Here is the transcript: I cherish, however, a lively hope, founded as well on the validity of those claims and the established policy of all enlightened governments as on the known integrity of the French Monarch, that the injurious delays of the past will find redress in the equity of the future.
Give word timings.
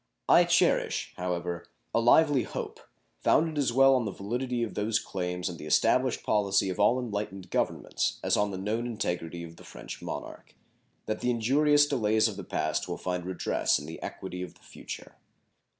I 0.27 0.45
cherish, 0.45 1.13
however, 1.15 1.67
a 1.93 1.99
lively 1.99 2.41
hope, 2.41 2.79
founded 3.19 3.59
as 3.59 3.71
well 3.71 3.93
on 3.93 4.05
the 4.05 4.11
validity 4.11 4.63
of 4.63 4.73
those 4.73 4.97
claims 4.97 5.47
and 5.47 5.59
the 5.59 5.67
established 5.67 6.23
policy 6.23 6.71
of 6.71 6.79
all 6.79 6.99
enlightened 6.99 7.51
governments 7.51 8.19
as 8.23 8.35
on 8.35 8.49
the 8.49 8.57
known 8.57 8.87
integrity 8.87 9.43
of 9.43 9.57
the 9.57 9.63
French 9.63 10.01
Monarch, 10.01 10.55
that 11.05 11.19
the 11.19 11.29
injurious 11.29 11.85
delays 11.85 12.27
of 12.27 12.35
the 12.35 12.43
past 12.43 12.87
will 12.87 12.97
find 12.97 13.27
redress 13.27 13.77
in 13.77 13.85
the 13.85 14.01
equity 14.01 14.41
of 14.41 14.55
the 14.55 14.63
future. 14.63 15.17